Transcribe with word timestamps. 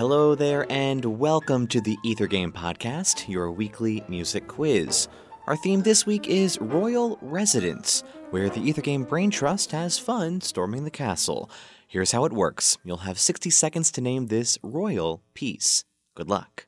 Hello 0.00 0.34
there, 0.34 0.64
and 0.72 1.04
welcome 1.04 1.66
to 1.66 1.78
the 1.78 1.98
Ether 2.02 2.26
Game 2.26 2.52
Podcast, 2.52 3.28
your 3.28 3.50
weekly 3.52 4.02
music 4.08 4.48
quiz. 4.48 5.08
Our 5.46 5.56
theme 5.56 5.82
this 5.82 6.06
week 6.06 6.26
is 6.26 6.58
Royal 6.58 7.18
Residence, 7.20 8.02
where 8.30 8.48
the 8.48 8.62
Ether 8.62 8.80
Game 8.80 9.04
Brain 9.04 9.30
Trust 9.30 9.72
has 9.72 9.98
fun 9.98 10.40
storming 10.40 10.84
the 10.84 10.90
castle. 10.90 11.50
Here's 11.86 12.12
how 12.12 12.24
it 12.24 12.32
works 12.32 12.78
you'll 12.82 13.04
have 13.08 13.18
60 13.18 13.50
seconds 13.50 13.90
to 13.90 14.00
name 14.00 14.28
this 14.28 14.56
royal 14.62 15.20
piece. 15.34 15.84
Good 16.14 16.30
luck. 16.30 16.64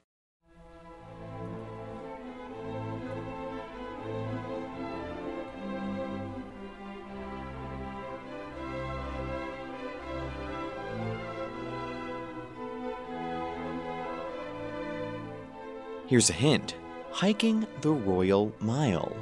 Here's 16.06 16.29
a 16.29 16.34
hint 16.34 16.74
hiking 17.11 17.66
the 17.80 17.92
Royal 17.92 18.52
Mile. 18.61 19.16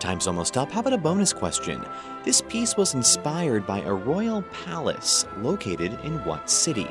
Time's 0.00 0.26
almost 0.26 0.56
up. 0.56 0.72
How 0.72 0.80
about 0.80 0.92
a 0.92 0.98
bonus 0.98 1.32
question? 1.32 1.84
This 2.24 2.40
piece 2.42 2.76
was 2.76 2.94
inspired 2.94 3.66
by 3.66 3.80
a 3.82 3.92
royal 3.94 4.42
palace 4.64 5.26
located 5.38 5.96
in 6.02 6.24
what 6.24 6.50
city? 6.50 6.88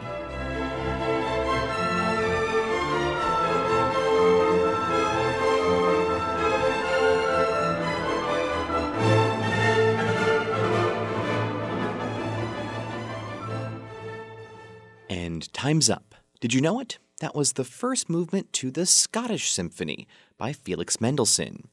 And 15.24 15.54
time's 15.54 15.88
up. 15.88 16.16
Did 16.40 16.52
you 16.52 16.62
know 16.62 16.80
it? 16.80 16.98
That 17.20 17.36
was 17.36 17.54
the 17.54 17.64
first 17.64 18.10
movement 18.10 18.52
to 18.54 18.72
the 18.72 18.88
Scottish 18.88 19.52
Symphony 19.52 20.08
by 20.36 20.52
Felix 20.52 21.00
Mendelssohn. 21.00 21.68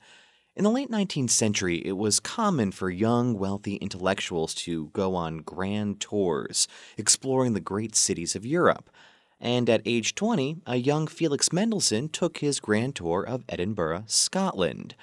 In 0.55 0.65
the 0.65 0.71
late 0.71 0.91
19th 0.91 1.31
century, 1.31 1.79
it 1.79 1.97
was 1.97 2.21
common 2.21 2.73
for 2.73 2.91
young, 2.91 3.39
wealthy 3.39 3.77
intellectuals 3.77 4.53
to 4.67 4.89
go 4.89 5.15
on 5.15 5.39
grand 5.39 5.99
tours, 5.99 6.69
exploring 6.99 7.55
the 7.55 7.61
great 7.61 7.97
cities 7.97 8.37
of 8.37 8.45
Europe. 8.45 8.91
And 9.41 9.71
at 9.71 9.81
age 9.87 10.15
20, 10.15 10.59
a 10.67 10.77
young 10.77 11.07
Felix 11.07 11.51
Mendelssohn 11.51 12.11
took 12.11 12.39
his 12.39 12.61
grand 12.61 12.97
tour 12.97 13.23
of 13.23 13.47
Edinburgh, 13.49 14.05
Scotland. 14.09 14.95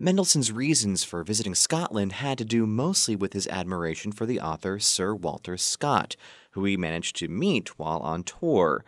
Mendelssohn's 0.00 0.52
reasons 0.52 1.02
for 1.02 1.24
visiting 1.24 1.56
Scotland 1.56 2.12
had 2.12 2.38
to 2.38 2.44
do 2.44 2.66
mostly 2.66 3.16
with 3.16 3.32
his 3.32 3.48
admiration 3.48 4.12
for 4.12 4.26
the 4.26 4.40
author 4.40 4.78
Sir 4.78 5.12
Walter 5.12 5.56
Scott, 5.56 6.14
who 6.52 6.64
he 6.64 6.76
managed 6.76 7.16
to 7.16 7.26
meet 7.26 7.80
while 7.80 7.98
on 7.98 8.22
tour. 8.22 8.84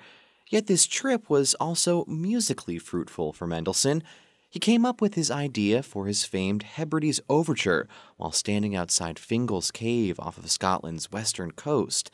Yet 0.51 0.69
this 0.69 0.87
trip 0.87 1.29
was 1.29 1.55
also 1.55 2.05
musically 2.07 2.79
fruitful 2.79 3.33
for 3.33 3.49
Mendelssohn. 3.49 4.05
He 4.49 4.61
came 4.61 4.87
up 4.87 5.01
with 5.01 5.15
his 5.15 5.33
idea 5.33 5.83
for 5.83 6.07
his 6.07 6.25
famed 6.25 6.63
Hebrides 6.63 7.21
Overture 7.29 7.89
while 8.17 8.31
standing 8.31 8.77
outside 8.77 9.19
Fingal's 9.19 9.73
Cave 9.73 10.21
off 10.21 10.39
of 10.39 10.49
Scotland's 10.49 11.11
western 11.11 11.51
coast. 11.51 12.13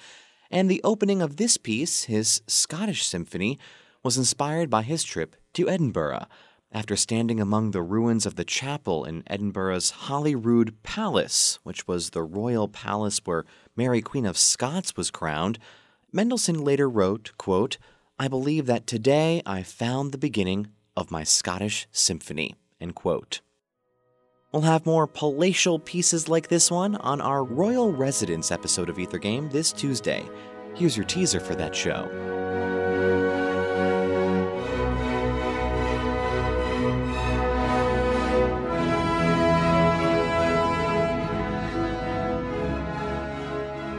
And 0.50 0.70
the 0.70 0.80
opening 0.82 1.20
of 1.20 1.36
this 1.36 1.58
piece, 1.58 2.04
his 2.04 2.40
Scottish 2.46 3.06
Symphony, 3.06 3.58
was 4.02 4.16
inspired 4.16 4.70
by 4.70 4.80
his 4.80 5.04
trip 5.04 5.36
to 5.52 5.68
Edinburgh. 5.68 6.26
After 6.72 6.96
standing 6.96 7.40
among 7.40 7.70
the 7.70 7.82
ruins 7.82 8.26
of 8.26 8.34
the 8.34 8.44
chapel 8.44 9.04
in 9.04 9.22
Edinburgh's 9.28 9.90
Holyrood 9.90 10.82
Palace, 10.82 11.58
which 11.62 11.86
was 11.86 12.10
the 12.10 12.22
royal 12.22 12.68
palace 12.68 13.20
where 13.24 13.44
Mary 13.76 14.02
Queen 14.02 14.26
of 14.26 14.36
Scots 14.36 14.96
was 14.96 15.10
crowned, 15.10 15.58
Mendelssohn 16.12 16.62
later 16.62 16.88
wrote, 16.88 17.32
quote, 17.38 17.78
I 18.18 18.28
believe 18.28 18.66
that 18.66 18.86
today 18.86 19.42
I 19.46 19.62
found 19.62 20.10
the 20.10 20.18
beginning 20.18 20.68
of 20.96 21.10
my 21.10 21.22
Scottish 21.22 21.86
symphony. 21.92 22.54
End 22.80 22.94
quote. 22.94 23.40
We'll 24.52 24.62
have 24.62 24.86
more 24.86 25.06
palatial 25.06 25.78
pieces 25.78 26.28
like 26.28 26.48
this 26.48 26.70
one 26.70 26.96
on 26.96 27.20
our 27.20 27.44
Royal 27.44 27.92
Residence 27.92 28.50
episode 28.50 28.88
of 28.88 28.98
Ether 28.98 29.18
Game 29.18 29.50
this 29.50 29.72
Tuesday. 29.72 30.24
Here's 30.74 30.96
your 30.96 31.06
teaser 31.06 31.40
for 31.40 31.54
that 31.54 31.74
show. 31.74 32.45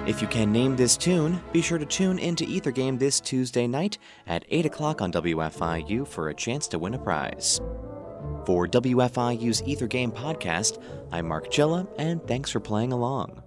If 0.07 0.21
you 0.21 0.27
can 0.29 0.53
name 0.53 0.77
this 0.77 0.95
tune, 0.95 1.41
be 1.51 1.61
sure 1.61 1.77
to 1.77 1.85
tune 1.85 2.17
into 2.17 2.45
Ether 2.45 2.71
Game 2.71 2.97
this 2.97 3.19
Tuesday 3.19 3.67
night 3.67 3.97
at 4.25 4.45
8 4.47 4.65
o'clock 4.65 5.01
on 5.01 5.11
WFIU 5.11 6.07
for 6.07 6.29
a 6.29 6.33
chance 6.33 6.65
to 6.69 6.79
win 6.79 6.93
a 6.93 6.97
prize. 6.97 7.59
For 8.45 8.69
WFIU's 8.69 9.61
Ether 9.63 9.87
Game 9.87 10.13
podcast, 10.13 10.81
I'm 11.11 11.27
Mark 11.27 11.51
Chilla, 11.51 11.85
and 11.97 12.25
thanks 12.25 12.49
for 12.49 12.61
playing 12.61 12.93
along. 12.93 13.43